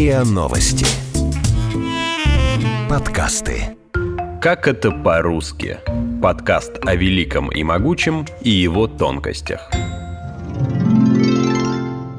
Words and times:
РИА 0.00 0.24
Новости. 0.24 0.86
Подкасты. 2.88 3.76
Как 4.40 4.66
это 4.66 4.92
по-русски? 4.92 5.78
Подкаст 6.22 6.78
о 6.86 6.94
великом 6.94 7.52
и 7.52 7.62
могучем 7.62 8.24
и 8.40 8.48
его 8.48 8.86
тонкостях. 8.86 9.70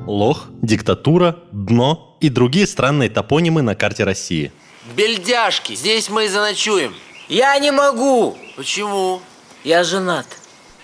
Лох, 0.05 0.49
диктатура, 0.61 1.39
дно 1.51 2.15
и 2.21 2.29
другие 2.29 2.67
странные 2.67 3.09
топонимы 3.09 3.63
на 3.63 3.73
карте 3.73 4.03
России. 4.03 4.51
Бельдяшки, 4.95 5.73
здесь 5.73 6.07
мы 6.11 6.25
и 6.25 6.27
заночуем. 6.27 6.93
Я 7.29 7.57
не 7.57 7.71
могу. 7.71 8.37
Почему? 8.57 9.23
Я 9.63 9.83
женат. 9.83 10.27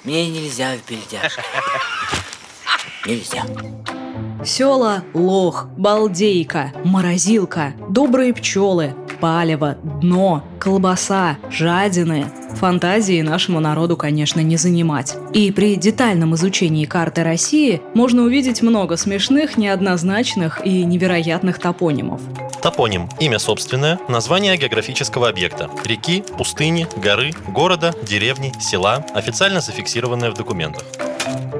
Мне 0.04 0.28
нельзя 0.32 0.76
в 0.76 0.90
бельдяшки. 0.90 1.44
Нельзя. 3.06 3.46
Села, 4.48 5.04
лох, 5.14 5.68
балдейка, 5.76 6.72
морозилка, 6.86 7.74
добрые 7.90 8.34
пчелы, 8.34 8.96
палево, 9.20 9.76
дно, 9.84 10.42
колбаса, 10.58 11.36
жадины. 11.52 12.28
Фантазии 12.56 13.22
нашему 13.22 13.60
народу, 13.60 13.98
конечно, 13.98 14.40
не 14.40 14.56
занимать. 14.56 15.18
И 15.34 15.52
при 15.52 15.76
детальном 15.76 16.34
изучении 16.36 16.86
карты 16.86 17.26
России 17.26 17.82
можно 17.94 18.22
увидеть 18.22 18.62
много 18.62 18.96
смешных, 18.96 19.58
неоднозначных 19.58 20.66
и 20.66 20.86
невероятных 20.86 21.60
топонимов. 21.60 22.22
Топоним– 22.62 23.10
имя 23.20 23.40
собственное, 23.40 24.00
название 24.08 24.56
географического 24.56 25.28
объекта– 25.28 25.70
реки, 25.84 26.24
пустыни, 26.38 26.88
горы, 26.96 27.34
города, 27.50 27.94
деревни, 28.02 28.54
села, 28.62 29.06
официально 29.14 29.60
зафиксированное 29.60 30.32
в 30.32 30.36
документах. 30.36 30.84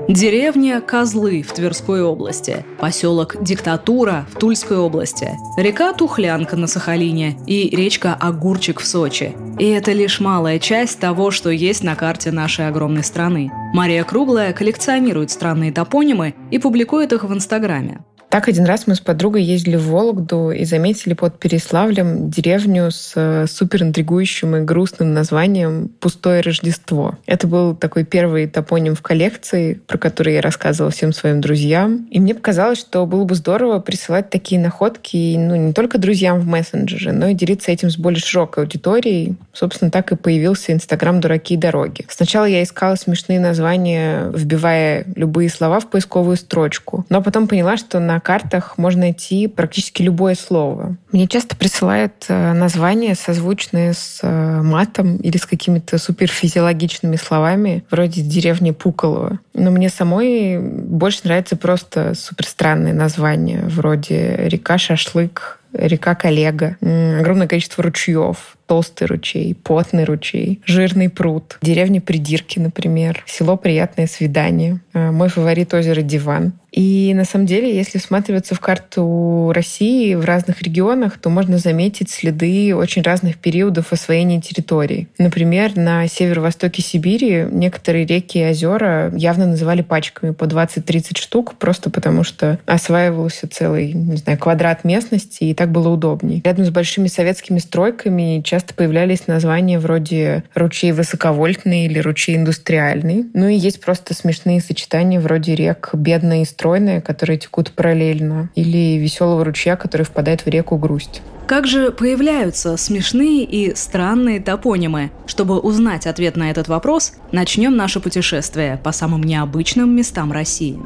Деревня 0.08 0.80
Козлы 0.80 1.42
в 1.42 1.52
Тверской 1.52 2.02
области, 2.02 2.66
поселок 2.80 3.36
Диктатура 3.44 4.26
в 4.32 4.40
Тульской 4.40 4.78
области, 4.78 5.32
река 5.58 5.92
Тухлянка 5.92 6.56
на 6.56 6.68
Сахалине 6.68 7.38
и 7.46 7.76
речка 7.76 8.16
Огурчик 8.18 8.80
в 8.80 8.88
Сочи. 8.88 9.36
И 9.60 9.66
это 9.66 9.92
лишь 9.92 10.22
малая 10.22 10.60
часть 10.60 11.00
того, 11.00 11.30
что 11.30 11.50
есть 11.50 11.84
на 11.84 11.96
карте 11.96 12.32
нашей 12.32 12.70
огромной 12.70 13.04
страны. 13.04 13.52
Мария 13.74 14.06
Круглая 14.06 14.54
коллекционирует 14.54 15.30
странные 15.30 15.74
топонимы 15.74 16.36
и 16.52 16.58
публикует 16.58 17.12
их 17.12 17.26
в 17.26 17.34
Инстаграме. 17.34 18.00
Так 18.30 18.50
один 18.50 18.66
раз 18.66 18.88
мы 18.88 18.96
с 18.96 19.00
подругой 19.00 19.42
ездили 19.44 19.78
в 19.78 19.88
Вологду 19.88 20.52
и 20.52 20.66
заметили 20.66 21.14
под 21.14 21.40
Переславлем 21.40 22.30
деревню 22.30 22.92
с 22.92 23.14
э, 23.16 23.46
супер 23.48 23.84
интригующим 23.84 24.58
и 24.58 24.62
грустным 24.62 25.14
названием 25.14 25.90
«Пустое 26.02 26.42
Рождество». 26.42 27.18
Это 27.26 27.48
был 27.48 27.74
такой 27.74 28.04
первый 28.04 28.48
топоним 28.48 28.96
в 28.96 29.02
коллекции, 29.02 29.76
про 29.88 29.98
который 29.98 30.34
я 30.34 30.42
рассказывала 30.42 30.92
всем 30.92 31.14
своим 31.14 31.40
друзьям. 31.40 32.06
И 32.12 32.20
мне 32.20 32.36
показалось, 32.36 32.80
что 32.80 33.06
было 33.06 33.24
бы 33.24 33.34
здорово 33.34 33.80
присылать 33.80 34.30
такие 34.30 34.60
находки 34.60 35.38
ну, 35.38 35.56
не 35.56 35.72
только 35.72 35.98
друзьям 35.98 36.42
в 36.42 36.48
мессенджере, 36.48 37.14
но 37.14 37.28
и 37.28 37.34
делиться 37.34 37.72
этим 37.72 37.90
с 37.90 37.98
более 37.98 38.20
широкой 38.20 38.66
аудиторией. 38.66 39.38
Собственно, 39.54 39.90
так 39.90 40.12
и 40.12 40.18
появился 40.18 40.74
Инстаграм 40.74 41.22
«Дураки 41.22 41.54
и 41.54 41.58
дороги». 41.58 42.06
Сначала 42.10 42.46
я 42.46 42.62
искала 42.62 42.96
смешные 42.96 43.40
названия, 43.40 44.30
вбивая 44.34 45.06
любые 45.16 45.50
слова 45.50 45.80
в 45.80 45.90
поисковую 45.90 46.36
строчку, 46.36 47.06
но 47.10 47.22
потом 47.22 47.48
поняла, 47.48 47.78
что 47.78 48.00
на 48.00 48.17
на 48.18 48.22
картах 48.22 48.80
можно 48.80 49.02
найти 49.02 49.48
практически 49.48 50.02
любое 50.02 50.34
слово. 50.34 50.98
Мне 51.12 51.28
часто 51.28 51.56
присылают 51.56 52.26
э, 52.30 52.54
названия, 52.54 53.14
созвучные 53.14 53.94
с 53.94 54.22
э, 54.24 54.62
матом 54.64 55.18
или 55.18 55.38
с 55.38 55.46
какими-то 55.46 56.00
суперфизиологичными 56.00 57.16
словами, 57.16 57.84
вроде 57.92 58.22
деревни 58.22 58.72
Пуколово. 58.72 59.40
Но 59.54 59.70
мне 59.70 59.90
самой 59.90 60.60
больше 60.60 61.22
нравится 61.26 61.56
просто 61.56 62.16
суперстранные 62.16 62.96
названия, 62.96 63.62
вроде 63.68 64.36
река 64.50 64.80
Шашлык, 64.80 65.60
река 65.74 66.16
Коллега, 66.16 66.76
огромное 66.82 67.48
количество 67.48 67.84
ручьев, 67.84 68.57
толстый 68.68 69.08
ручей, 69.08 69.56
потный 69.56 70.04
ручей, 70.04 70.62
жирный 70.66 71.10
пруд, 71.10 71.58
деревня 71.62 72.02
Придирки, 72.02 72.60
например, 72.60 73.24
село 73.26 73.58
Приятное 73.58 74.08
свидание, 74.08 74.82
э, 74.94 75.12
мой 75.12 75.30
фаворит 75.30 75.74
озеро 75.74 76.02
Диван. 76.02 76.54
И 76.78 77.14
на 77.16 77.26
самом 77.26 77.48
деле, 77.48 77.76
если 77.76 77.98
всматриваться 77.98 78.54
в 78.54 78.60
карту 78.60 79.52
России 79.52 80.14
в 80.14 80.26
разных 80.26 80.62
регионах, 80.62 81.18
то 81.18 81.30
можно 81.30 81.58
заметить 81.58 82.12
следы 82.12 82.76
очень 82.76 83.02
разных 83.02 83.38
периодов 83.38 83.94
освоения 83.94 84.42
территорий. 84.42 85.08
Например, 85.18 85.76
на 85.76 86.08
северо-востоке 86.08 86.84
Сибири 86.84 87.48
некоторые 87.50 88.06
реки 88.06 88.40
и 88.40 88.50
озера 88.50 89.12
явно 89.16 89.48
называли 89.48 89.82
пачками 89.82 90.34
по 90.34 90.44
20-30 90.44 91.18
штук, 91.18 91.56
просто 91.56 91.90
потому 91.90 92.24
что 92.24 92.60
осваивался 92.68 93.48
целый, 93.48 93.94
не 93.94 94.18
знаю, 94.18 94.38
квадрат 94.38 94.84
местности, 94.84 95.46
и 95.46 95.54
так 95.56 95.72
было 95.72 95.90
удобнее. 95.90 96.42
Рядом 96.44 96.66
с 96.66 96.70
большими 96.70 97.08
советскими 97.08 97.60
стройками 97.60 98.42
часто 98.44 98.57
появлялись 98.74 99.28
названия 99.28 99.80
вроде 99.80 100.44
ручей 100.54 100.92
высоковольтный 100.92 101.86
или 101.86 102.00
ручей 102.00 102.36
индустриальный. 102.36 103.26
Ну 103.34 103.48
и 103.48 103.56
есть 103.56 103.82
просто 103.82 104.14
смешные 104.14 104.62
сочетания 104.62 105.20
вроде 105.20 105.56
рек 105.56 105.90
бедная 105.94 106.42
и 106.42 106.46
стройная 106.46 107.02
которые 107.02 107.38
текут 107.38 107.72
параллельно, 107.72 108.50
или 108.56 108.98
веселого 108.98 109.44
ручья, 109.46 109.76
который 109.76 110.04
впадает 110.04 110.46
в 110.46 110.48
реку 110.48 110.78
Грусть. 110.78 111.22
Как 111.48 111.66
же 111.66 111.92
появляются 111.92 112.76
смешные 112.76 113.46
и 113.46 113.74
странные 113.74 114.42
топонимы? 114.42 115.12
Чтобы 115.26 115.60
узнать 115.60 116.06
ответ 116.06 116.36
на 116.36 116.52
этот 116.52 116.68
вопрос, 116.68 117.14
начнем 117.32 117.78
наше 117.78 118.02
путешествие 118.02 118.78
по 118.84 118.92
самым 118.92 119.24
необычным 119.24 119.96
местам 119.96 120.34
России. 120.34 120.78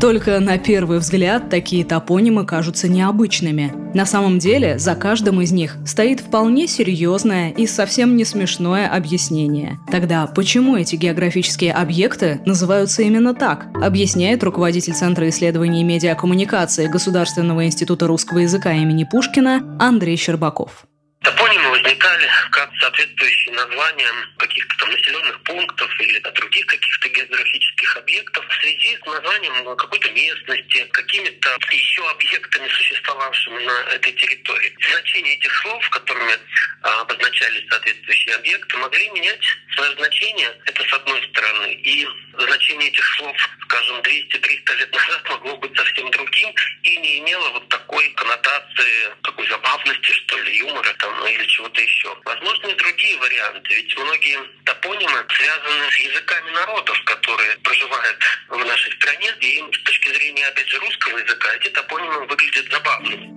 Только 0.00 0.40
на 0.40 0.56
первый 0.56 0.98
взгляд 0.98 1.50
такие 1.50 1.84
топонимы 1.84 2.46
кажутся 2.46 2.88
необычными. 2.88 3.74
На 3.94 4.06
самом 4.06 4.38
деле, 4.38 4.78
за 4.78 4.94
каждым 4.94 5.42
из 5.42 5.52
них 5.52 5.76
стоит 5.84 6.20
вполне 6.20 6.66
серьезное 6.68 7.50
и 7.50 7.66
совсем 7.66 8.16
не 8.16 8.24
смешное 8.24 8.88
объяснение. 8.88 9.78
Тогда 9.92 10.26
почему 10.26 10.74
эти 10.74 10.96
географические 10.96 11.74
объекты 11.74 12.40
называются 12.46 13.02
именно 13.02 13.34
так, 13.34 13.66
объясняет 13.74 14.42
руководитель 14.42 14.94
Центра 14.94 15.28
исследований 15.28 15.84
медиакоммуникации 15.84 16.86
Государственного 16.86 17.66
института 17.66 18.06
русского 18.06 18.38
языка 18.38 18.72
имени 18.72 19.04
Пушкина 19.04 19.76
Андрей 19.78 20.16
Щербаков. 20.16 20.86
Топонимы 21.22 21.69
возникали 22.10 22.28
как 22.50 22.70
соответствующие 22.80 23.54
названиям 23.54 24.16
каких-то 24.38 24.76
там 24.78 24.90
населенных 24.90 25.42
пунктов 25.42 26.00
или 26.00 26.18
других 26.18 26.66
каких-то 26.66 27.08
географических 27.08 27.96
объектов 27.96 28.46
в 28.46 28.60
связи 28.60 28.96
с 28.96 29.06
названием 29.06 29.76
какой-то 29.76 30.10
местности, 30.10 30.84
какими-то 30.92 31.56
еще 31.70 32.08
объектами, 32.10 32.68
существовавшими 32.68 33.64
на 33.64 33.94
этой 33.94 34.12
территории. 34.12 34.74
Значение 34.92 35.34
этих 35.34 35.54
слов, 35.62 35.88
которыми 35.90 36.34
обозначались 36.82 37.68
соответствующие 37.68 38.36
объекты, 38.36 38.76
могли 38.78 39.10
менять 39.10 39.40
свое 39.74 39.94
значение. 39.96 40.50
Это 40.66 40.82
с 40.84 40.92
одной 40.92 41.22
стороны. 41.30 41.72
И 41.74 42.06
значение 42.38 42.88
этих 42.88 43.04
слов, 43.16 43.36
скажем, 43.62 44.00
200-300 44.00 44.76
лет 44.76 44.94
назад 44.94 45.28
могло 45.28 45.56
быть 45.56 45.76
совсем 45.76 46.10
другим 46.10 46.54
и 46.82 46.96
не 46.96 47.18
имело 47.20 47.50
вот 47.50 47.68
такой 47.68 48.08
коннотации, 48.10 49.14
такой 49.22 49.46
забавности, 49.48 50.12
что 50.12 50.38
ли, 50.38 50.58
юмора 50.58 50.92
там, 50.98 51.14
ну, 51.18 51.26
или 51.26 51.44
чего-то 51.46 51.80
еще. 51.80 52.16
Возможно, 52.24 52.68
и 52.68 52.74
другие 52.74 53.18
варианты, 53.18 53.74
ведь 53.74 53.96
многие 53.98 54.38
топонимы 54.64 55.24
связаны 55.28 55.90
с 55.90 55.96
языками 55.98 56.50
народов, 56.50 57.02
которые 57.04 57.56
проживают 57.58 58.18
в 58.48 58.64
нашей 58.64 58.92
стране, 58.92 59.34
и 59.40 59.62
с 59.72 59.82
точки 59.82 60.08
зрения, 60.10 60.46
опять 60.46 60.68
же, 60.68 60.78
русского 60.78 61.18
языка 61.18 61.54
эти 61.56 61.68
топонимы 61.68 62.26
выглядят 62.26 62.70
забавными. 62.70 63.29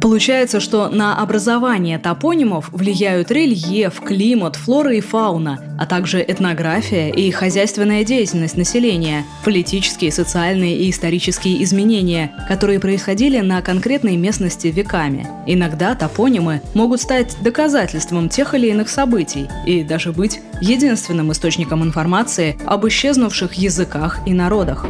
Получается, 0.00 0.60
что 0.60 0.88
на 0.88 1.20
образование 1.20 1.98
топонимов 1.98 2.70
влияют 2.72 3.30
рельеф, 3.30 4.00
климат, 4.00 4.56
флора 4.56 4.94
и 4.94 5.00
фауна, 5.00 5.76
а 5.78 5.86
также 5.86 6.24
этнография 6.26 7.10
и 7.10 7.30
хозяйственная 7.30 8.02
деятельность 8.02 8.56
населения, 8.56 9.26
политические, 9.44 10.10
социальные 10.10 10.78
и 10.78 10.90
исторические 10.90 11.62
изменения, 11.64 12.32
которые 12.48 12.80
происходили 12.80 13.40
на 13.40 13.60
конкретной 13.60 14.16
местности 14.16 14.68
веками. 14.68 15.28
Иногда 15.46 15.94
топонимы 15.94 16.62
могут 16.72 17.02
стать 17.02 17.36
доказательством 17.42 18.30
тех 18.30 18.54
или 18.54 18.68
иных 18.68 18.88
событий 18.88 19.48
и 19.66 19.82
даже 19.82 20.12
быть 20.12 20.40
единственным 20.62 21.30
источником 21.30 21.84
информации 21.84 22.56
об 22.64 22.86
исчезнувших 22.86 23.52
языках 23.54 24.20
и 24.26 24.32
народах. 24.32 24.86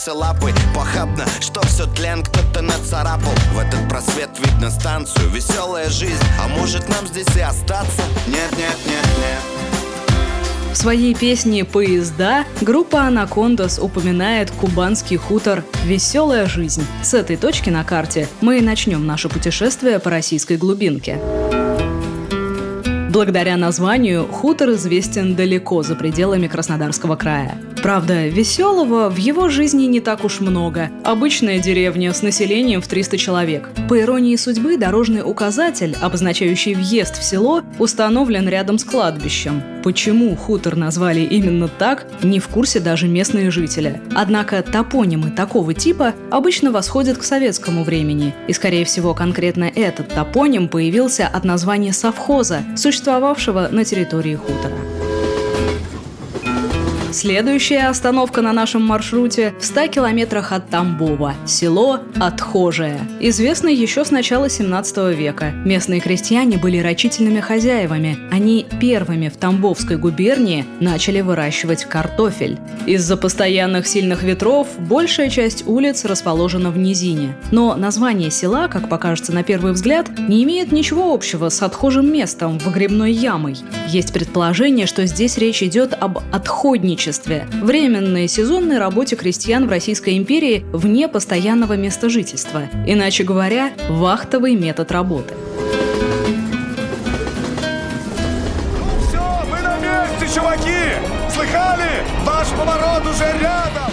Курицы 0.00 0.12
лапы 0.12 0.52
Похабно, 0.74 1.26
что 1.40 1.60
все 1.66 1.86
тлен 1.86 2.22
кто-то 2.22 2.62
нацарапал 2.62 3.32
В 3.54 3.58
этот 3.58 3.88
просвет 3.88 4.30
видно 4.38 4.70
станцию 4.70 5.30
Веселая 5.30 5.88
жизнь, 5.90 6.22
а 6.42 6.48
может 6.48 6.88
нам 6.88 7.06
здесь 7.06 7.36
и 7.36 7.40
остаться? 7.40 8.02
Нет, 8.26 8.50
нет, 8.52 8.76
нет, 8.86 9.06
нет 9.18 9.40
в 10.72 10.76
своей 10.76 11.16
песне 11.16 11.64
«Поезда» 11.64 12.44
группа 12.60 13.02
«Анакондас» 13.02 13.80
упоминает 13.80 14.52
кубанский 14.52 15.16
хутор 15.16 15.64
«Веселая 15.84 16.46
жизнь». 16.46 16.86
С 17.02 17.12
этой 17.12 17.36
точки 17.36 17.70
на 17.70 17.82
карте 17.82 18.28
мы 18.40 18.58
и 18.58 18.62
начнем 18.62 19.04
наше 19.04 19.28
путешествие 19.28 19.98
по 19.98 20.10
российской 20.10 20.56
глубинке. 20.56 21.18
Благодаря 23.10 23.56
названию 23.56 24.28
хутор 24.28 24.70
известен 24.70 25.34
далеко 25.34 25.82
за 25.82 25.96
пределами 25.96 26.46
Краснодарского 26.46 27.16
края. 27.16 27.58
Правда, 27.82 28.28
веселого 28.28 29.08
в 29.08 29.16
его 29.16 29.48
жизни 29.48 29.84
не 29.84 30.00
так 30.00 30.22
уж 30.22 30.40
много. 30.40 30.90
Обычная 31.02 31.58
деревня 31.58 32.12
с 32.12 32.20
населением 32.20 32.82
в 32.82 32.86
300 32.86 33.16
человек. 33.16 33.70
По 33.88 33.98
иронии 33.98 34.36
судьбы, 34.36 34.76
дорожный 34.76 35.22
указатель, 35.22 35.96
обозначающий 36.00 36.74
въезд 36.74 37.18
в 37.18 37.24
село, 37.24 37.62
установлен 37.78 38.46
рядом 38.48 38.76
с 38.76 38.84
кладбищем. 38.84 39.62
Почему 39.82 40.36
хутор 40.36 40.76
назвали 40.76 41.20
именно 41.20 41.68
так, 41.68 42.06
не 42.22 42.38
в 42.38 42.48
курсе 42.48 42.80
даже 42.80 43.08
местные 43.08 43.50
жители. 43.50 44.02
Однако 44.14 44.62
топонимы 44.62 45.30
такого 45.30 45.72
типа 45.72 46.12
обычно 46.30 46.72
восходят 46.72 47.16
к 47.16 47.22
советскому 47.22 47.82
времени, 47.82 48.34
и, 48.46 48.52
скорее 48.52 48.84
всего, 48.84 49.14
конкретно 49.14 49.64
этот 49.64 50.08
топоним 50.08 50.68
появился 50.68 51.26
от 51.26 51.44
названия 51.44 51.94
совхоза, 51.94 52.60
существовавшего 52.76 53.68
на 53.72 53.84
территории 53.86 54.34
хутора. 54.34 54.76
Следующая 57.12 57.88
остановка 57.88 58.40
на 58.40 58.52
нашем 58.52 58.82
маршруте 58.82 59.52
в 59.58 59.64
100 59.64 59.88
километрах 59.88 60.52
от 60.52 60.68
Тамбова– 60.68 61.34
село 61.46 61.98
Отхожее. 62.20 63.00
Известно 63.18 63.66
еще 63.66 64.04
с 64.04 64.12
начала 64.12 64.48
17 64.48 65.16
века. 65.16 65.50
Местные 65.50 66.00
крестьяне 66.00 66.56
были 66.56 66.78
рачительными 66.78 67.40
хозяевами. 67.40 68.16
Они 68.30 68.64
первыми 68.80 69.28
в 69.28 69.36
Тамбовской 69.36 69.96
губернии 69.96 70.64
начали 70.78 71.20
выращивать 71.20 71.84
картофель. 71.84 72.58
Из-за 72.86 73.16
постоянных 73.16 73.88
сильных 73.88 74.22
ветров 74.22 74.68
большая 74.78 75.30
часть 75.30 75.66
улиц 75.66 76.04
расположена 76.04 76.70
в 76.70 76.78
низине. 76.78 77.34
Но 77.50 77.74
название 77.74 78.30
села, 78.30 78.68
как 78.68 78.88
покажется 78.88 79.32
на 79.32 79.42
первый 79.42 79.72
взгляд, 79.72 80.06
не 80.16 80.44
имеет 80.44 80.70
ничего 80.70 81.12
общего 81.12 81.48
с 81.48 81.60
отхожим 81.62 82.12
местом, 82.12 82.58
выгребной 82.58 83.12
ямой. 83.12 83.56
Есть 83.88 84.12
предположение, 84.12 84.86
что 84.86 85.06
здесь 85.06 85.38
речь 85.38 85.62
идет 85.62 85.94
об 85.98 86.18
отходничестве 86.30 86.99
сотрудничестве, 87.00 87.46
временной 87.62 88.28
сезонной 88.28 88.78
работе 88.78 89.16
крестьян 89.16 89.66
в 89.66 89.70
Российской 89.70 90.18
империи 90.18 90.64
вне 90.72 91.08
постоянного 91.08 91.74
места 91.74 92.10
жительства, 92.10 92.64
иначе 92.86 93.24
говоря, 93.24 93.72
вахтовый 93.88 94.54
метод 94.54 94.92
работы. 94.92 95.34
Ну 98.78 99.08
все, 99.08 99.42
мы 99.50 99.60
на 99.60 99.78
месте, 99.78 100.34
чуваки! 100.34 100.92
Слыхали? 101.32 102.04
Ваш 102.24 102.48
поворот 102.48 103.02
уже 103.06 103.24
рядом! 103.40 103.89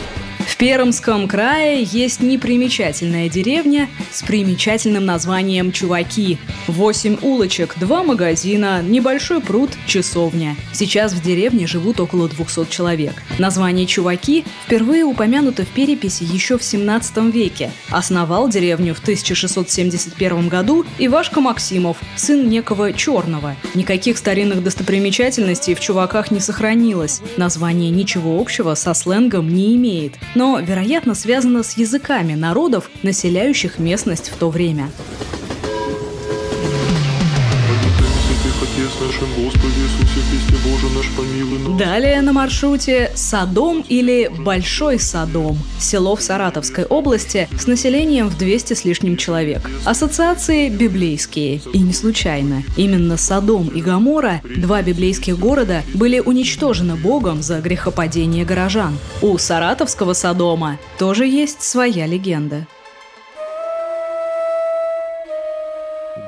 В 0.57 0.59
Пермском 0.59 1.27
крае 1.27 1.83
есть 1.83 2.19
непримечательная 2.19 3.29
деревня 3.29 3.87
с 4.11 4.23
примечательным 4.23 5.05
названием 5.05 5.71
Чуваки. 5.71 6.39
Восемь 6.65 7.15
улочек, 7.21 7.75
два 7.79 8.01
магазина, 8.01 8.81
небольшой 8.81 9.39
пруд, 9.39 9.69
часовня. 9.85 10.55
Сейчас 10.73 11.13
в 11.13 11.21
деревне 11.21 11.67
живут 11.67 11.99
около 11.99 12.27
200 12.27 12.71
человек. 12.71 13.21
Название 13.37 13.85
Чуваки 13.85 14.45
впервые 14.65 15.03
упомянуто 15.03 15.63
в 15.63 15.67
переписи 15.67 16.23
еще 16.23 16.57
в 16.57 16.63
17 16.63 17.17
веке. 17.31 17.69
Основал 17.91 18.49
деревню 18.49 18.95
в 18.95 18.99
1671 18.99 20.47
году 20.47 20.87
Ивашка 20.97 21.39
Максимов, 21.39 21.97
сын 22.15 22.49
некого 22.49 22.93
Черного. 22.93 23.55
Никаких 23.75 24.17
старинных 24.17 24.63
достопримечательностей 24.63 25.75
в 25.75 25.79
Чуваках 25.79 26.31
не 26.31 26.39
сохранилось. 26.39 27.21
Название 27.37 27.91
ничего 27.91 28.41
общего 28.41 28.73
со 28.73 28.95
сленгом 28.95 29.53
не 29.53 29.75
имеет. 29.75 30.15
Но 30.33 30.46
но, 30.47 30.61
вероятно, 30.61 31.13
связано 31.13 31.61
с 31.61 31.75
языками 31.75 32.33
народов, 32.33 32.89
населяющих 33.03 33.79
местность 33.79 34.29
в 34.29 34.37
то 34.37 34.49
время. 34.49 34.89
Далее 41.77 42.21
на 42.21 42.33
маршруте 42.33 43.11
Садом 43.13 43.85
или 43.87 44.27
Большой 44.39 44.99
Садом, 44.99 45.57
село 45.79 46.15
в 46.15 46.21
Саратовской 46.21 46.83
области 46.85 47.47
с 47.59 47.67
населением 47.67 48.27
в 48.27 48.37
200 48.37 48.73
с 48.73 48.85
лишним 48.85 49.15
человек. 49.15 49.69
Ассоциации 49.85 50.69
библейские. 50.69 51.61
И 51.73 51.79
не 51.79 51.93
случайно. 51.93 52.63
Именно 52.75 53.17
Садом 53.17 53.67
и 53.67 53.81
Гамора, 53.81 54.41
два 54.43 54.81
библейских 54.81 55.37
города, 55.37 55.83
были 55.93 56.19
уничтожены 56.19 56.95
Богом 56.95 57.43
за 57.43 57.59
грехопадение 57.59 58.45
горожан. 58.45 58.97
У 59.21 59.37
Саратовского 59.37 60.13
Содома 60.13 60.79
тоже 60.97 61.27
есть 61.27 61.61
своя 61.61 62.07
легенда. 62.07 62.65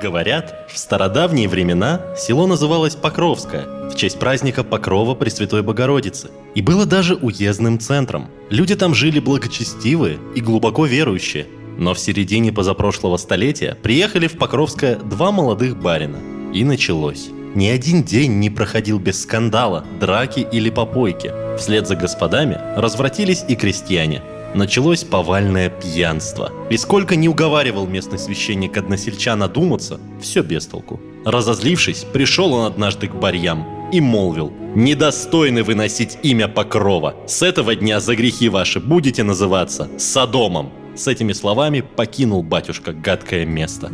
Говорят, 0.00 0.66
в 0.72 0.78
стародавние 0.78 1.46
времена 1.46 2.00
село 2.16 2.46
называлось 2.46 2.94
Покровское 2.94 3.66
в 3.90 3.96
честь 3.96 4.18
праздника 4.18 4.64
Покрова 4.64 5.14
Пресвятой 5.14 5.62
Богородицы 5.62 6.30
и 6.54 6.62
было 6.62 6.86
даже 6.86 7.16
уездным 7.16 7.78
центром. 7.78 8.28
Люди 8.48 8.74
там 8.76 8.94
жили 8.94 9.18
благочестивые 9.18 10.18
и 10.34 10.40
глубоко 10.40 10.86
верующие. 10.86 11.46
Но 11.76 11.92
в 11.92 11.98
середине 11.98 12.50
позапрошлого 12.50 13.18
столетия 13.18 13.76
приехали 13.82 14.26
в 14.26 14.38
Покровское 14.38 14.96
два 14.96 15.32
молодых 15.32 15.76
барина. 15.76 16.18
И 16.54 16.64
началось. 16.64 17.28
Ни 17.54 17.66
один 17.66 18.02
день 18.02 18.38
не 18.38 18.48
проходил 18.48 18.98
без 18.98 19.22
скандала, 19.22 19.84
драки 20.00 20.46
или 20.50 20.70
попойки. 20.70 21.30
Вслед 21.58 21.86
за 21.86 21.96
господами 21.96 22.58
развратились 22.74 23.44
и 23.48 23.54
крестьяне– 23.54 24.22
началось 24.54 25.04
повальное 25.04 25.70
пьянство. 25.70 26.52
И 26.70 26.76
сколько 26.76 27.16
не 27.16 27.28
уговаривал 27.28 27.86
местный 27.86 28.18
священник 28.18 28.76
односельчан 28.76 29.42
одуматься, 29.42 30.00
все 30.20 30.42
без 30.42 30.66
толку. 30.66 31.00
Разозлившись, 31.24 32.04
пришел 32.12 32.52
он 32.52 32.66
однажды 32.66 33.08
к 33.08 33.14
барьям 33.14 33.90
и 33.92 34.00
молвил 34.00 34.52
«Недостойны 34.74 35.62
выносить 35.62 36.18
имя 36.22 36.48
Покрова. 36.48 37.14
С 37.26 37.42
этого 37.42 37.74
дня 37.74 38.00
за 38.00 38.14
грехи 38.14 38.48
ваши 38.48 38.80
будете 38.80 39.22
называться 39.22 39.88
Содомом». 39.98 40.70
С 40.94 41.06
этими 41.08 41.32
словами 41.32 41.80
покинул 41.80 42.42
батюшка 42.42 42.92
гадкое 42.92 43.46
место. 43.46 43.90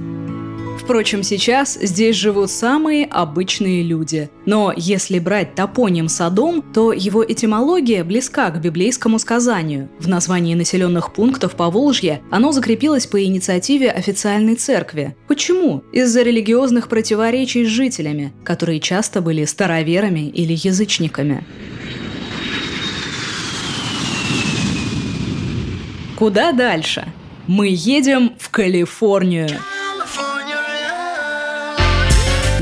Впрочем, 0.86 1.24
сейчас 1.24 1.76
здесь 1.82 2.14
живут 2.14 2.48
самые 2.48 3.06
обычные 3.06 3.82
люди. 3.82 4.30
Но 4.44 4.72
если 4.76 5.18
брать 5.18 5.56
топоним 5.56 6.08
Содом, 6.08 6.62
то 6.62 6.92
его 6.92 7.24
этимология 7.26 8.04
близка 8.04 8.50
к 8.50 8.60
библейскому 8.60 9.18
сказанию. 9.18 9.88
В 9.98 10.06
названии 10.06 10.54
населенных 10.54 11.12
пунктов 11.12 11.56
по 11.56 11.70
Волжье 11.70 12.22
оно 12.30 12.52
закрепилось 12.52 13.08
по 13.08 13.20
инициативе 13.20 13.90
официальной 13.90 14.54
церкви. 14.54 15.16
Почему? 15.26 15.82
Из-за 15.90 16.22
религиозных 16.22 16.86
противоречий 16.86 17.64
с 17.64 17.68
жителями, 17.68 18.32
которые 18.44 18.78
часто 18.78 19.20
были 19.20 19.44
староверами 19.44 20.28
или 20.28 20.52
язычниками. 20.52 21.44
Куда 26.16 26.52
дальше? 26.52 27.08
Мы 27.48 27.70
едем 27.72 28.34
в 28.38 28.50
Калифорнию. 28.50 29.50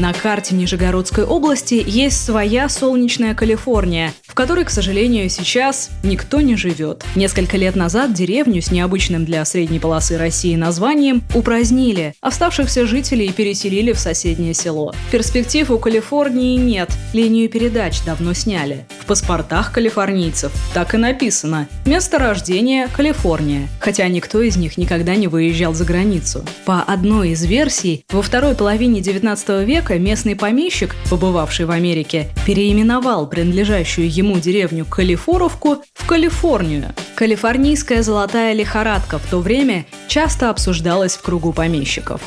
На 0.04 0.12
карте 0.12 0.54
Нижегородской 0.54 1.24
области 1.24 1.82
есть 1.82 2.22
своя 2.22 2.68
солнечная 2.68 3.34
Калифорния, 3.34 4.12
в 4.34 4.36
которой, 4.36 4.64
к 4.64 4.70
сожалению, 4.70 5.30
сейчас 5.30 5.90
никто 6.02 6.40
не 6.40 6.56
живет. 6.56 7.04
Несколько 7.14 7.56
лет 7.56 7.76
назад 7.76 8.12
деревню 8.12 8.60
с 8.62 8.72
необычным 8.72 9.24
для 9.24 9.44
средней 9.44 9.78
полосы 9.78 10.18
России 10.18 10.56
названием 10.56 11.22
упразднили, 11.36 12.14
оставшихся 12.20 12.84
жителей 12.84 13.30
переселили 13.30 13.92
в 13.92 14.00
соседнее 14.00 14.52
село. 14.52 14.92
Перспектив 15.12 15.70
у 15.70 15.78
Калифорнии 15.78 16.56
нет, 16.56 16.90
линию 17.12 17.48
передач 17.48 18.02
давно 18.04 18.34
сняли. 18.34 18.88
В 18.98 19.06
паспортах 19.06 19.70
калифорнийцев 19.70 20.50
так 20.72 20.94
и 20.94 20.96
написано 20.96 21.68
«Место 21.86 22.18
рождения– 22.18 22.88
Калифорния», 22.96 23.68
хотя 23.78 24.08
никто 24.08 24.42
из 24.42 24.56
них 24.56 24.76
никогда 24.76 25.14
не 25.14 25.28
выезжал 25.28 25.74
за 25.74 25.84
границу. 25.84 26.44
По 26.64 26.82
одной 26.82 27.30
из 27.30 27.44
версий, 27.44 28.04
во 28.10 28.22
второй 28.22 28.56
половине 28.56 29.00
19 29.00 29.64
века 29.64 29.84
века 29.84 29.98
местный 29.98 30.34
помещик, 30.34 30.96
побывавший 31.10 31.66
в 31.66 31.70
Америке, 31.70 32.28
переименовал 32.46 33.26
принадлежащую 33.26 34.10
ему 34.10 34.23
деревню 34.32 34.86
Калифоровку 34.86 35.82
в 35.92 36.06
Калифорнию. 36.06 36.94
Калифорнийская 37.14 38.02
золотая 38.02 38.54
лихорадка 38.54 39.18
в 39.18 39.30
то 39.30 39.38
время 39.38 39.86
часто 40.08 40.50
обсуждалась 40.50 41.16
в 41.16 41.22
кругу 41.22 41.52
помещиков. 41.52 42.20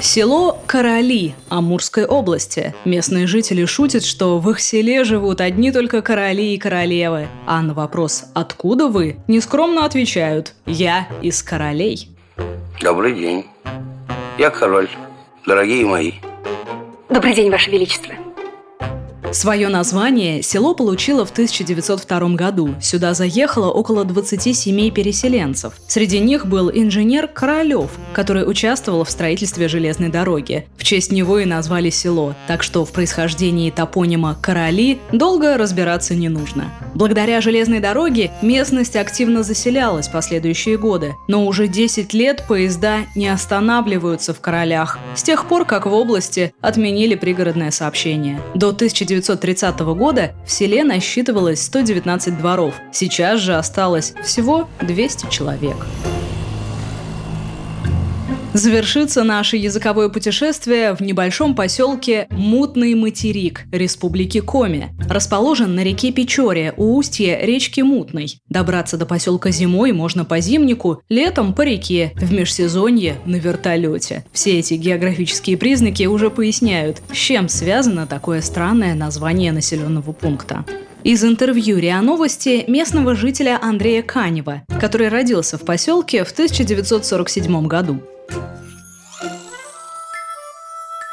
Село 0.00 0.58
Короли 0.66 1.34
Амурской 1.48 2.04
области. 2.04 2.74
Местные 2.84 3.26
жители 3.26 3.64
шутят, 3.64 4.04
что 4.04 4.38
в 4.38 4.50
их 4.50 4.60
селе 4.60 5.02
живут 5.02 5.40
одни 5.40 5.72
только 5.72 6.02
короли 6.02 6.54
и 6.54 6.58
королевы. 6.58 7.26
А 7.46 7.62
на 7.62 7.72
вопрос 7.72 8.26
«Откуда 8.34 8.88
вы?» 8.88 9.16
нескромно 9.28 9.86
отвечают 9.86 10.52
«Я 10.66 11.08
из 11.22 11.42
королей». 11.42 12.10
Добрый 12.82 13.14
день. 13.14 13.46
Я 14.38 14.50
король, 14.50 14.90
дорогие 15.46 15.86
мои. 15.86 16.12
Добрый 17.08 17.34
день, 17.34 17.50
Ваше 17.50 17.70
Величество. 17.70 18.14
Свое 19.34 19.68
название 19.68 20.42
село 20.42 20.74
получило 20.74 21.26
в 21.26 21.32
1902 21.32 22.36
году. 22.36 22.76
Сюда 22.80 23.14
заехало 23.14 23.68
около 23.68 24.04
20 24.04 24.56
семей 24.56 24.92
переселенцев. 24.92 25.72
Среди 25.88 26.20
них 26.20 26.46
был 26.46 26.70
инженер 26.70 27.26
Королев, 27.26 27.90
который 28.12 28.48
участвовал 28.48 29.02
в 29.02 29.10
строительстве 29.10 29.66
железной 29.66 30.08
дороги. 30.08 30.68
В 30.76 30.84
честь 30.84 31.10
него 31.10 31.40
и 31.40 31.46
назвали 31.46 31.90
село, 31.90 32.36
так 32.46 32.62
что 32.62 32.84
в 32.84 32.92
происхождении 32.92 33.70
топонима 33.70 34.38
«Короли» 34.40 35.00
долго 35.10 35.56
разбираться 35.56 36.14
не 36.14 36.28
нужно. 36.28 36.70
Благодаря 36.94 37.40
железной 37.40 37.80
дороге 37.80 38.30
местность 38.40 38.96
активно 38.96 39.42
заселялась 39.42 40.08
последующие 40.08 40.78
годы, 40.78 41.14
но 41.28 41.46
уже 41.46 41.66
10 41.66 42.14
лет 42.14 42.44
поезда 42.46 43.00
не 43.14 43.28
останавливаются 43.28 44.32
в 44.32 44.40
Королях, 44.40 44.98
с 45.14 45.22
тех 45.22 45.46
пор, 45.46 45.64
как 45.64 45.86
в 45.86 45.92
области 45.92 46.54
отменили 46.60 47.14
пригородное 47.14 47.70
сообщение. 47.70 48.40
До 48.54 48.68
1930 48.68 49.80
года 49.80 50.34
в 50.46 50.52
селе 50.52 50.84
насчитывалось 50.84 51.62
119 51.62 52.38
дворов, 52.38 52.74
сейчас 52.92 53.40
же 53.40 53.54
осталось 53.54 54.14
всего 54.22 54.68
200 54.80 55.30
человек. 55.30 55.76
Завершится 58.54 59.24
наше 59.24 59.56
языковое 59.56 60.08
путешествие 60.08 60.94
в 60.94 61.00
небольшом 61.00 61.56
поселке 61.56 62.28
Мутный 62.30 62.94
материк 62.94 63.62
Республики 63.72 64.40
Коми. 64.40 64.94
Расположен 65.08 65.74
на 65.74 65.82
реке 65.82 66.12
Печоре 66.12 66.72
у 66.76 66.94
устья 66.94 67.40
речки 67.42 67.80
Мутной. 67.80 68.38
Добраться 68.48 68.96
до 68.96 69.06
поселка 69.06 69.50
зимой 69.50 69.90
можно 69.90 70.24
по 70.24 70.38
зимнику, 70.38 71.02
летом 71.08 71.52
по 71.52 71.62
реке, 71.62 72.12
в 72.14 72.32
межсезонье 72.32 73.16
на 73.26 73.36
вертолете. 73.36 74.24
Все 74.32 74.60
эти 74.60 74.74
географические 74.74 75.56
признаки 75.56 76.04
уже 76.04 76.30
поясняют, 76.30 77.02
с 77.12 77.16
чем 77.16 77.48
связано 77.48 78.06
такое 78.06 78.40
странное 78.40 78.94
название 78.94 79.50
населенного 79.50 80.12
пункта. 80.12 80.64
Из 81.02 81.24
интервью 81.24 81.78
РИА 81.78 82.00
Новости 82.02 82.64
местного 82.68 83.16
жителя 83.16 83.58
Андрея 83.60 84.02
Канева, 84.02 84.62
который 84.80 85.08
родился 85.08 85.58
в 85.58 85.62
поселке 85.62 86.22
в 86.22 86.30
1947 86.30 87.66
году. 87.66 88.00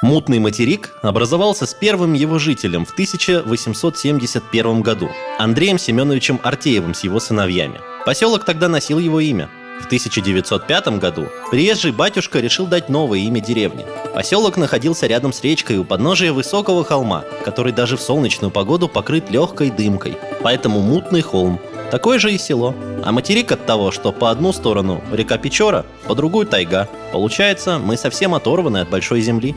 Мутный 0.02 0.40
материк 0.40 0.96
образовался 1.04 1.68
с 1.68 1.76
первым 1.76 2.14
его 2.14 2.40
жителем 2.40 2.86
в 2.86 2.92
1871 2.92 4.82
году, 4.82 5.12
Андреем 5.38 5.78
Семеновичем 5.78 6.40
Артеевым 6.42 6.96
с 6.96 7.04
его 7.04 7.20
сыновьями. 7.20 7.80
Поселок 8.04 8.44
тогда 8.44 8.68
носил 8.68 8.98
его 8.98 9.20
имя. 9.20 9.48
В 9.80 9.86
1905 9.86 10.98
году 10.98 11.28
приезжий 11.52 11.92
батюшка 11.92 12.40
решил 12.40 12.66
дать 12.66 12.90
новое 12.90 13.20
имя 13.20 13.42
деревне. 13.42 13.86
Поселок 14.16 14.58
находился 14.58 15.06
рядом 15.06 15.34
с 15.34 15.44
речкой 15.44 15.78
у 15.78 15.84
подножия 15.84 16.34
высокого 16.34 16.84
холма, 16.84 17.24
который 17.46 17.72
даже 17.72 17.96
в 17.96 18.02
солнечную 18.02 18.50
погоду 18.50 18.88
покрыт 18.88 19.30
легкой 19.30 19.70
дымкой, 19.70 20.18
поэтому 20.42 20.80
мутный 20.80 21.22
холм. 21.22 21.60
Такое 21.92 22.18
же 22.18 22.34
и 22.34 22.40
село. 22.40 22.74
А 23.04 23.12
материк 23.12 23.52
от 23.52 23.68
того, 23.68 23.92
что 23.92 24.12
по 24.12 24.32
одну 24.32 24.52
сторону 24.52 25.04
река 25.12 25.38
Печора, 25.38 25.86
по 26.08 26.16
другую 26.16 26.48
тайга. 26.48 26.90
Получается, 27.12 27.78
мы 27.78 27.98
совсем 27.98 28.34
оторваны 28.34 28.80
от 28.80 28.90
большой 28.90 29.22
земли. 29.22 29.56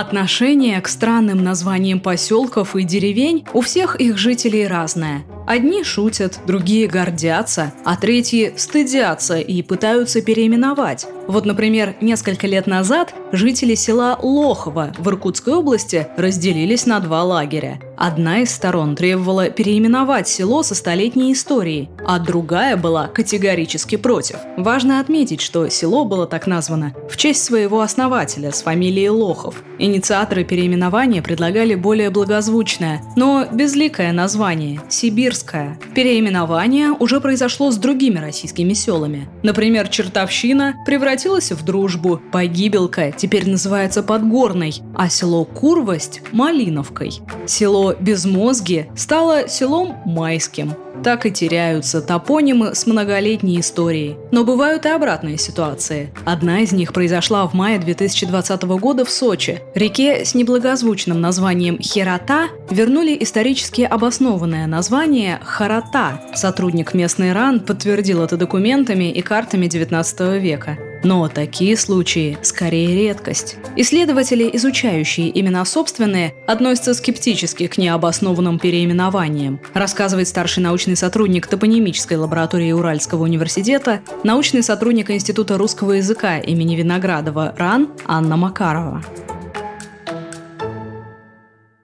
Отношение 0.00 0.80
к 0.80 0.86
странным 0.86 1.42
названиям 1.42 1.98
поселков 1.98 2.76
и 2.76 2.84
деревень 2.84 3.44
у 3.52 3.62
всех 3.62 3.96
их 3.96 4.16
жителей 4.16 4.64
разное. 4.68 5.24
Одни 5.44 5.82
шутят, 5.82 6.38
другие 6.46 6.86
гордятся, 6.86 7.72
а 7.84 7.96
третьи 7.96 8.54
стыдятся 8.56 9.40
и 9.40 9.60
пытаются 9.60 10.22
переименовать. 10.22 11.08
Вот, 11.28 11.44
например, 11.44 11.94
несколько 12.00 12.46
лет 12.46 12.66
назад 12.66 13.14
жители 13.32 13.74
села 13.74 14.18
Лохово 14.20 14.94
в 14.98 15.08
Иркутской 15.08 15.52
области 15.52 16.08
разделились 16.16 16.86
на 16.86 17.00
два 17.00 17.22
лагеря. 17.22 17.78
Одна 17.98 18.40
из 18.40 18.54
сторон 18.54 18.96
требовала 18.96 19.50
переименовать 19.50 20.26
село 20.26 20.62
со 20.62 20.74
столетней 20.74 21.32
историей, 21.32 21.90
а 22.06 22.18
другая 22.18 22.76
была 22.76 23.08
категорически 23.08 23.96
против. 23.96 24.36
Важно 24.56 25.00
отметить, 25.00 25.42
что 25.42 25.68
село 25.68 26.04
было 26.04 26.26
так 26.26 26.46
названо 26.46 26.94
в 27.10 27.16
честь 27.16 27.44
своего 27.44 27.82
основателя 27.82 28.52
с 28.52 28.62
фамилией 28.62 29.10
Лохов. 29.10 29.62
Инициаторы 29.78 30.44
переименования 30.44 31.22
предлагали 31.22 31.74
более 31.74 32.10
благозвучное, 32.10 33.02
но 33.16 33.46
безликое 33.52 34.12
название– 34.12 34.80
Сибирское. 34.88 35.78
Переименование 35.94 36.92
уже 36.92 37.20
произошло 37.20 37.70
с 37.70 37.76
другими 37.76 38.18
российскими 38.18 38.72
селами. 38.72 39.28
Например, 39.42 39.88
Чертовщина 39.88 40.76
превратилась 40.86 41.17
в 41.26 41.64
Дружбу, 41.64 42.20
Погибелка 42.30 43.10
теперь 43.10 43.48
называется 43.48 44.02
Подгорной, 44.02 44.74
а 44.94 45.08
село 45.08 45.44
Курвость– 45.44 46.22
Малиновкой. 46.32 47.20
Село 47.46 47.94
Безмозги 47.98 48.88
стало 48.94 49.48
селом 49.48 49.96
Майским. 50.04 50.74
Так 51.02 51.26
и 51.26 51.30
теряются 51.30 52.00
топонимы 52.00 52.74
с 52.74 52.86
многолетней 52.86 53.60
историей. 53.60 54.16
Но 54.32 54.44
бывают 54.44 54.84
и 54.84 54.88
обратные 54.88 55.38
ситуации. 55.38 56.12
Одна 56.24 56.60
из 56.60 56.72
них 56.72 56.92
произошла 56.92 57.46
в 57.46 57.54
мае 57.54 57.78
2020 57.78 58.62
года 58.62 59.04
в 59.04 59.10
Сочи. 59.10 59.60
Реке 59.74 60.24
с 60.24 60.34
неблагозвучным 60.34 61.20
названием 61.20 61.78
Херата 61.80 62.48
вернули 62.70 63.16
исторически 63.20 63.82
обоснованное 63.82 64.66
название 64.66 65.38
Харата. 65.42 66.20
Сотрудник 66.34 66.94
местной 66.94 67.32
РАН 67.32 67.60
подтвердил 67.60 68.22
это 68.22 68.36
документами 68.36 69.10
и 69.10 69.22
картами 69.22 69.66
19 69.66 70.20
века. 70.42 70.78
Но 71.04 71.28
такие 71.28 71.76
случаи 71.76 72.38
скорее 72.42 72.94
редкость. 72.94 73.56
Исследователи, 73.76 74.50
изучающие 74.54 75.38
имена 75.40 75.64
собственные, 75.64 76.34
относятся 76.46 76.94
скептически 76.94 77.66
к 77.66 77.78
необоснованным 77.78 78.58
переименованиям, 78.58 79.60
рассказывает 79.74 80.28
старший 80.28 80.62
научный 80.62 80.96
сотрудник 80.96 81.46
топонимической 81.46 82.16
лаборатории 82.16 82.72
Уральского 82.72 83.24
университета, 83.24 84.00
научный 84.24 84.62
сотрудник 84.62 85.10
Института 85.10 85.56
русского 85.56 85.92
языка 85.92 86.38
имени 86.38 86.76
Виноградова 86.76 87.54
РАН 87.56 87.90
Анна 88.06 88.36
Макарова. 88.36 89.02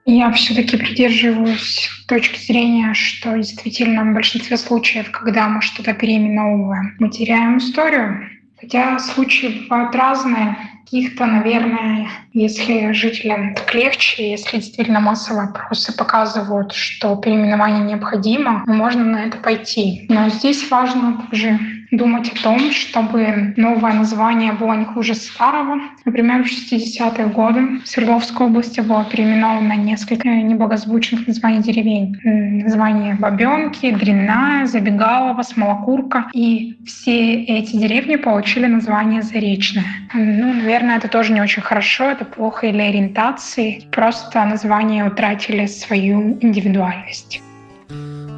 Я 0.07 0.31
все-таки 0.33 0.77
придерживаюсь 0.77 1.89
точки 2.07 2.39
зрения, 2.39 2.93
что 2.93 3.35
действительно 3.35 4.03
в 4.03 4.13
большинстве 4.13 4.57
случаев, 4.57 5.09
когда 5.11 5.47
мы 5.47 5.61
что-то 5.61 5.93
переименовываем, 5.93 6.95
мы 6.99 7.09
теряем 7.09 7.57
историю. 7.57 8.29
Хотя 8.59 8.99
случаи 8.99 9.67
бывают 9.67 9.95
разные. 9.95 10.57
Каких-то, 10.85 11.25
наверное, 11.25 12.07
если 12.31 12.91
жителям 12.91 13.55
так 13.55 13.73
легче, 13.73 14.29
если 14.29 14.57
действительно 14.57 14.99
массовые 14.99 15.49
опросы 15.49 15.95
показывают, 15.97 16.73
что 16.73 17.15
переименование 17.15 17.83
необходимо, 17.83 18.63
можно 18.67 19.03
на 19.03 19.25
это 19.25 19.37
пойти. 19.37 20.05
Но 20.09 20.29
здесь 20.29 20.69
важно 20.69 21.23
также 21.23 21.59
думать 21.97 22.31
о 22.31 22.43
том, 22.43 22.71
чтобы 22.71 23.53
новое 23.57 23.93
название 23.93 24.53
было 24.53 24.73
не 24.73 24.85
хуже 24.85 25.15
старого. 25.15 25.79
Например, 26.05 26.43
в 26.43 26.47
60-е 26.47 27.27
годы 27.27 27.79
в 27.83 27.87
Свердловской 27.87 28.47
области 28.47 28.81
было 28.81 29.05
переименовано 29.05 29.73
несколько 29.73 30.27
неблагозвучных 30.27 31.27
названий 31.27 31.61
деревень. 31.61 32.15
Название 32.63 33.15
Бабенки, 33.15 33.91
Дрянная, 33.91 34.65
Забегалова, 34.65 35.41
Смолокурка. 35.41 36.25
И 36.33 36.77
все 36.85 37.43
эти 37.43 37.75
деревни 37.75 38.15
получили 38.15 38.67
название 38.67 39.21
Заречная. 39.21 39.85
Ну, 40.13 40.53
наверное, 40.53 40.97
это 40.97 41.07
тоже 41.07 41.33
не 41.33 41.41
очень 41.41 41.61
хорошо, 41.61 42.05
это 42.05 42.25
плохо 42.25 42.71
для 42.71 42.85
ориентации. 42.85 43.83
Просто 43.91 44.43
названия 44.45 45.05
утратили 45.05 45.65
свою 45.65 46.37
индивидуальность. 46.41 47.41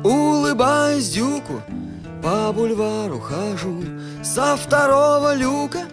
Улыбаясь 0.04 1.10
дюку, 1.10 1.62
по 2.28 2.52
бульвару 2.52 3.22
хожу 3.22 3.82
Со 4.22 4.58
второго 4.58 5.34
люка 5.34 5.84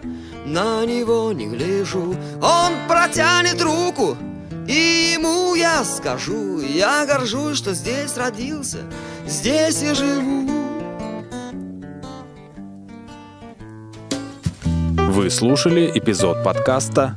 на 0.44 0.84
него 0.84 1.32
не 1.32 1.46
гляжу. 1.46 2.16
Он 2.42 2.72
протянет 2.88 3.62
руку 3.62 4.16
и 4.66 5.12
ему 5.14 5.54
я 5.54 5.84
скажу 5.84 6.58
Я 6.60 7.06
горжусь, 7.06 7.58
что 7.58 7.72
здесь 7.72 8.16
родился, 8.16 8.78
здесь 9.26 9.82
и 9.82 9.94
живу 9.94 10.50
Вы 14.96 15.30
слушали 15.30 15.92
эпизод 15.94 16.42
подкаста 16.42 17.16